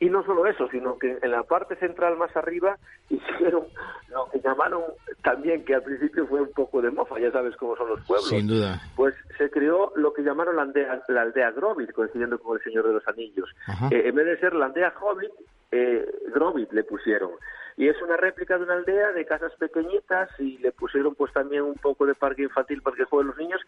Y 0.00 0.10
no 0.10 0.24
solo 0.24 0.46
eso, 0.46 0.68
sino 0.68 0.98
que 0.98 1.18
en 1.22 1.30
la 1.30 1.44
parte 1.44 1.76
central 1.76 2.16
más 2.16 2.36
arriba 2.36 2.76
hicieron 3.08 3.64
lo 4.10 4.28
que 4.30 4.40
llamaron 4.40 4.82
también, 5.22 5.64
que 5.64 5.74
al 5.74 5.82
principio 5.82 6.26
fue 6.26 6.42
un 6.42 6.52
poco 6.52 6.82
de 6.82 6.90
mofa, 6.90 7.18
ya 7.18 7.30
sabes 7.30 7.56
cómo 7.56 7.76
son 7.76 7.88
los 7.88 8.00
pueblos. 8.04 8.28
Sin 8.28 8.46
duda. 8.46 8.80
Pues 8.96 9.14
se 9.38 9.50
creó 9.50 9.92
lo 9.96 10.12
que 10.12 10.22
llamaron 10.22 10.56
la 10.56 10.62
aldea, 10.62 11.02
la 11.08 11.22
aldea 11.22 11.52
Grovit, 11.52 11.92
coincidiendo 11.92 12.38
con 12.38 12.56
el 12.56 12.64
Señor 12.64 12.86
de 12.86 12.94
los 12.94 13.08
Anillos. 13.08 13.48
Eh, 13.90 14.02
en 14.06 14.14
vez 14.14 14.26
de 14.26 14.38
ser 14.38 14.54
la 14.54 14.66
aldea 14.66 14.92
Hobbit, 15.00 15.30
eh, 15.70 16.06
Grovit 16.34 16.72
le 16.72 16.84
pusieron 16.84 17.30
y 17.76 17.88
es 17.88 18.00
una 18.02 18.16
réplica 18.16 18.56
de 18.56 18.64
una 18.64 18.74
aldea 18.74 19.12
de 19.12 19.24
casas 19.24 19.52
pequeñitas 19.58 20.28
y 20.38 20.58
le 20.58 20.72
pusieron 20.72 21.14
pues 21.14 21.32
también 21.32 21.62
un 21.62 21.74
poco 21.74 22.06
de 22.06 22.14
parque 22.14 22.42
infantil 22.42 22.82
para 22.82 22.96
que 22.96 23.04
jueguen 23.04 23.28
los 23.28 23.36
niños. 23.36 23.60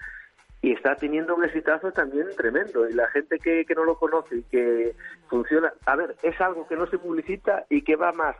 Y 0.62 0.72
está 0.72 0.96
teniendo 0.96 1.34
un 1.34 1.44
exitazo 1.44 1.92
también 1.92 2.28
tremendo. 2.36 2.88
Y 2.88 2.92
la 2.92 3.08
gente 3.08 3.38
que, 3.38 3.64
que 3.64 3.74
no 3.74 3.84
lo 3.84 3.98
conoce 3.98 4.36
y 4.36 4.42
que 4.44 4.94
funciona, 5.28 5.72
a 5.84 5.96
ver, 5.96 6.16
es 6.22 6.40
algo 6.40 6.66
que 6.66 6.76
no 6.76 6.86
se 6.86 6.98
publicita 6.98 7.66
y 7.68 7.82
que 7.82 7.96
va 7.96 8.12
más 8.12 8.36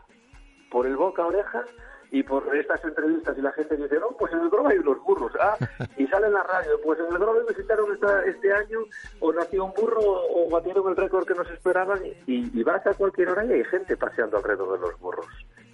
por 0.69 0.87
el 0.87 0.95
boca 0.95 1.25
oreja 1.25 1.63
y 2.11 2.23
por 2.23 2.55
estas 2.55 2.83
entrevistas 2.85 3.37
y 3.37 3.41
la 3.41 3.51
gente 3.51 3.75
dice, 3.75 3.99
no, 3.99 4.09
pues 4.17 4.31
en 4.31 4.39
el 4.39 4.49
Grove 4.49 4.71
hay 4.71 4.77
unos 4.77 5.03
burros, 5.03 5.31
ah, 5.39 5.57
y 5.97 6.07
sale 6.07 6.27
en 6.27 6.33
la 6.33 6.43
radio, 6.43 6.79
pues 6.83 6.99
en 6.99 7.07
el 7.07 7.19
Grove 7.19 7.45
visitaron 7.47 7.93
esta, 7.93 8.23
este 8.25 8.53
año 8.53 8.79
o 9.19 9.33
nació 9.33 9.65
un 9.65 9.73
burro 9.73 10.01
o 10.01 10.49
batieron 10.49 10.87
el 10.89 10.95
récord 10.95 11.27
que 11.27 11.33
nos 11.33 11.49
esperaban 11.49 11.99
y, 12.05 12.15
y 12.27 12.63
vas 12.63 12.85
a 12.87 12.93
cualquier 12.93 13.29
hora 13.29 13.45
y 13.45 13.53
hay 13.53 13.63
gente 13.65 13.97
paseando 13.97 14.37
alrededor 14.37 14.79
de 14.79 14.87
los 14.87 14.99
burros. 14.99 15.27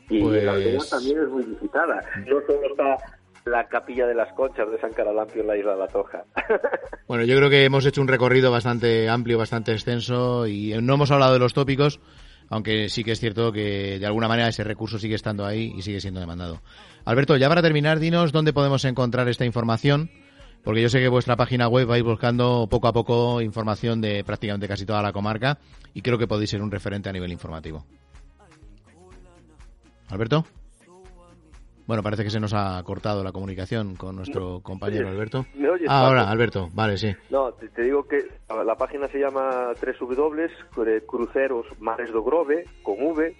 Y 0.09 0.19
la 0.19 0.53
pues 0.53 0.89
también 0.89 1.21
es 1.21 1.29
muy 1.29 1.43
visitada, 1.43 2.01
no 2.27 2.41
solo 2.45 2.67
está 2.71 2.97
la 3.45 3.67
capilla 3.67 4.07
de 4.07 4.15
las 4.15 4.31
conchas 4.33 4.69
de 4.71 4.79
San 4.79 4.93
Caralampio 4.93 5.41
en 5.41 5.47
la 5.47 5.57
isla 5.57 5.73
de 5.73 5.79
la 5.79 5.87
Toja. 5.87 6.23
Bueno, 7.07 7.25
yo 7.25 7.35
creo 7.35 7.49
que 7.49 7.65
hemos 7.65 7.85
hecho 7.85 8.01
un 8.01 8.07
recorrido 8.07 8.49
bastante 8.49 9.09
amplio, 9.09 9.37
bastante 9.37 9.73
extenso 9.73 10.47
y 10.47 10.73
no 10.81 10.93
hemos 10.95 11.11
hablado 11.11 11.33
de 11.33 11.39
los 11.39 11.53
tópicos, 11.53 11.99
aunque 12.49 12.87
sí 12.89 13.03
que 13.03 13.11
es 13.11 13.19
cierto 13.19 13.51
que 13.51 13.99
de 13.99 14.05
alguna 14.05 14.27
manera 14.27 14.47
ese 14.47 14.63
recurso 14.63 14.97
sigue 14.97 15.15
estando 15.15 15.45
ahí 15.45 15.73
y 15.75 15.81
sigue 15.81 15.99
siendo 15.99 16.21
demandado. 16.21 16.61
Alberto, 17.05 17.35
ya 17.35 17.49
para 17.49 17.61
terminar, 17.61 17.99
dinos 17.99 18.31
dónde 18.31 18.53
podemos 18.53 18.85
encontrar 18.85 19.27
esta 19.27 19.45
información, 19.45 20.09
porque 20.63 20.81
yo 20.81 20.89
sé 20.89 21.01
que 21.01 21.09
vuestra 21.09 21.35
página 21.35 21.67
web 21.67 21.89
va 21.89 21.95
a 21.95 21.97
ir 21.97 22.03
buscando 22.03 22.67
poco 22.69 22.87
a 22.87 22.93
poco 22.93 23.41
información 23.41 23.99
de 24.01 24.23
prácticamente 24.23 24.67
casi 24.67 24.85
toda 24.85 25.03
la 25.03 25.11
comarca 25.11 25.59
y 25.93 26.01
creo 26.01 26.17
que 26.17 26.27
podéis 26.27 26.51
ser 26.51 26.61
un 26.61 26.71
referente 26.71 27.09
a 27.09 27.13
nivel 27.13 27.31
informativo. 27.31 27.85
Alberto. 30.13 30.45
Bueno, 31.85 32.01
parece 32.01 32.23
que 32.23 32.29
se 32.29 32.39
nos 32.39 32.53
ha 32.53 32.81
cortado 32.85 33.23
la 33.25 33.33
comunicación 33.33 33.95
con 33.95 34.15
nuestro 34.15 34.61
compañero 34.61 35.09
Alberto. 35.09 35.45
¿Me 35.53 35.69
oyes, 35.69 35.89
ah, 35.89 36.07
ahora? 36.07 36.29
Alberto, 36.29 36.69
vale, 36.73 36.97
sí. 36.97 37.13
No, 37.29 37.51
te, 37.51 37.67
te 37.67 37.81
digo 37.83 38.07
que 38.07 38.25
la 38.65 38.75
página 38.75 39.09
se 39.09 39.19
llama 39.19 39.73
www 39.81 41.05
Cruceros 41.05 41.65
Mares 41.79 42.11
do 42.13 42.23
Grove 42.23 42.65
con 42.83 42.95
V 43.03 43.35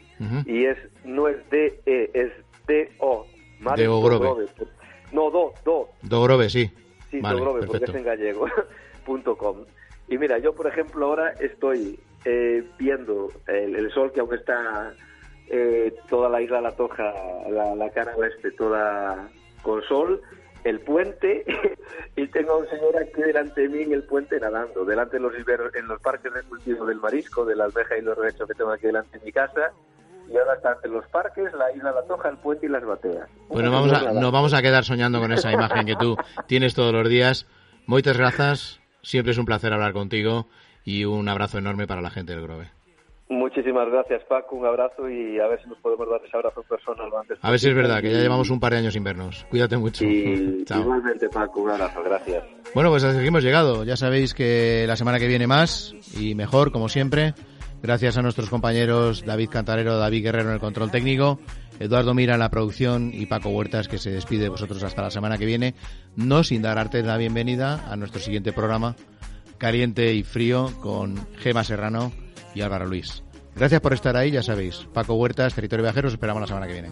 y 0.46 0.66
es 0.66 0.78
no 1.06 1.30
es 1.30 1.38
D 1.50 1.80
E 1.86 2.12
es 2.14 2.32
D 2.68 2.92
O 3.00 3.26
Mares 3.60 3.80
De 3.80 3.86
do 3.86 3.98
Ogrove. 4.00 4.46
No, 5.14 5.30
do, 5.30 5.54
do, 5.64 5.90
Dogrove, 6.02 6.50
sí. 6.50 6.70
Sí, 7.12 7.22
vale, 7.22 7.40
Dogrove, 7.40 7.66
porque 7.68 7.86
perfecto. 7.86 7.92
es 7.92 7.98
en 7.98 8.04
gallego. 8.04 8.48
punto 9.06 9.38
com. 9.38 9.64
Y 10.10 10.18
mira, 10.18 10.38
yo 10.40 10.54
por 10.54 10.68
ejemplo 10.68 11.06
ahora 11.06 11.32
estoy 11.40 11.98
eh, 12.26 12.64
viendo 12.78 13.32
el, 13.48 13.76
el 13.76 13.92
sol 13.92 14.12
que 14.12 14.20
aún 14.20 14.34
está 14.34 14.94
eh, 15.50 15.94
toda 16.10 16.30
la 16.30 16.42
isla 16.42 16.62
La 16.62 16.72
Toja, 16.72 17.14
la, 17.50 17.76
la 17.76 17.90
cara 17.92 18.16
oeste, 18.16 18.52
toda 18.52 19.30
con 19.62 19.82
sol, 19.84 20.22
el 20.64 20.80
puente 20.80 21.44
y 22.16 22.28
tengo 22.28 22.54
a 22.54 22.58
un 22.58 22.68
señor 22.68 22.98
aquí 22.98 23.22
delante 23.22 23.62
de 23.62 23.70
mí 23.70 23.84
en 23.84 23.94
el 23.94 24.04
puente 24.04 24.40
nadando, 24.40 24.86
delante 24.86 25.18
de 25.18 25.24
los 25.24 25.34
en 25.36 25.88
los 25.88 26.02
parques 26.02 26.34
de 26.34 26.44
cultivo 26.44 26.86
del 26.86 27.00
marisco, 27.00 27.46
de 27.46 27.56
la 27.56 27.66
almeja 27.66 27.98
y 27.98 28.02
los 28.02 28.18
rechos 28.18 28.48
que 28.48 28.54
tengo 28.54 28.72
aquí 28.72 28.88
delante 28.88 29.20
de 29.20 29.26
mi 29.26 29.32
casa. 29.32 29.72
Y 30.32 30.38
ahora 30.38 30.54
está 30.56 30.74
entre 30.74 30.90
los 30.90 31.06
parques, 31.08 31.54
la 31.54 31.70
isla 31.76 31.92
La 31.92 32.04
Toja, 32.04 32.30
el 32.30 32.38
puente 32.38 32.66
y 32.66 32.70
las 32.70 32.84
bateas. 32.86 33.30
Bueno, 33.50 33.72
vamos 33.72 33.92
a, 33.92 34.14
nos 34.14 34.32
vamos 34.32 34.54
a 34.54 34.62
quedar 34.62 34.86
soñando 34.86 35.20
con 35.20 35.34
esa 35.34 35.52
imagen 35.52 35.86
que 35.86 35.96
tú 35.96 36.16
tienes 36.48 36.74
todos 36.74 36.94
los 36.94 37.10
días. 37.10 37.46
Moitas 37.86 38.18
grazas, 38.18 38.80
siempre 39.02 39.34
es 39.34 39.38
un 39.38 39.46
placer 39.46 39.74
hablar 39.74 39.92
contigo 39.92 40.48
y 40.86 41.04
un 41.04 41.28
abrazo 41.28 41.58
enorme 41.58 41.88
para 41.88 42.02
la 42.02 42.10
gente 42.10 42.34
del 42.34 42.42
Grove. 42.42 42.70
Muchísimas 43.30 43.90
gracias, 43.90 44.22
Paco. 44.26 44.56
Un 44.56 44.66
abrazo 44.66 45.10
y 45.10 45.40
a 45.40 45.48
ver 45.48 45.62
si 45.62 45.70
nos 45.70 45.78
podemos 45.80 46.10
dar 46.10 46.22
ese 46.26 46.36
abrazo 46.36 46.62
en 46.62 46.68
persona 46.68 47.08
lo 47.08 47.20
antes 47.20 47.40
A 47.42 47.50
ver 47.50 47.60
si 47.60 47.70
es 47.70 47.76
verdad, 47.76 48.02
que 48.02 48.12
ya 48.12 48.20
llevamos 48.20 48.50
un 48.50 48.60
par 48.60 48.74
de 48.74 48.80
años 48.80 48.94
sin 48.94 49.04
vernos. 49.04 49.46
Cuídate 49.50 49.78
mucho. 49.78 50.04
Y 50.06 50.64
Chao. 50.66 50.82
igualmente, 50.82 51.30
Paco, 51.30 51.62
un 51.62 51.72
abrazo. 51.72 52.04
Gracias. 52.04 52.44
Bueno, 52.76 52.90
pues 52.90 53.04
hasta 53.04 53.20
aquí 53.20 53.28
hemos 53.28 53.44
llegado. 53.44 53.86
Ya 53.86 53.96
sabéis 53.96 54.34
que 54.34 54.86
la 54.88 54.96
semana 54.96 55.20
que 55.20 55.28
viene 55.28 55.48
más 55.48 55.96
y 56.18 56.36
mejor, 56.36 56.72
como 56.72 56.90
siempre. 56.90 57.34
Gracias 57.82 58.18
a 58.18 58.22
nuestros 58.22 58.50
compañeros 58.50 59.26
David 59.26 59.50
Cantarero, 59.50 59.98
David 59.98 60.24
Guerrero 60.24 60.48
en 60.48 60.54
el 60.54 60.62
control 60.62 60.90
técnico, 60.90 61.40
Eduardo 61.80 62.14
Mira 62.14 62.36
en 62.36 62.40
la 62.40 62.50
producción 62.50 63.12
y 63.14 63.26
Paco 63.26 63.50
Huertas 63.50 63.90
que 63.90 63.98
se 63.98 64.10
despide 64.10 64.44
de 64.44 64.50
vosotros 64.50 64.82
hasta 64.84 65.02
la 65.02 65.12
semana 65.12 65.38
que 65.38 65.46
viene. 65.46 65.76
No 66.16 66.46
sin 66.46 66.62
dar 66.62 66.78
arte 66.78 67.04
la 67.04 67.18
bienvenida 67.18 67.92
a 67.92 67.98
nuestro 67.98 68.22
siguiente 68.22 68.54
programa, 68.54 68.96
Caliente 69.58 70.14
y 70.14 70.24
Frío, 70.24 70.70
con 70.82 71.18
Gema 71.40 71.66
Serrano 71.66 72.14
y 72.54 72.62
Álvaro 72.62 72.86
Luis. 72.86 73.24
Gracias 73.56 73.82
por 73.82 73.94
estar 73.94 74.18
ahí, 74.18 74.32
ya 74.32 74.44
sabéis. 74.44 74.88
Paco 74.94 75.14
Huertas, 75.14 75.54
Territorio 75.54 75.84
Viajero, 75.84 76.08
os 76.08 76.14
esperamos 76.14 76.42
la 76.42 76.48
semana 76.48 76.68
que 76.68 76.74
viene. 76.74 76.92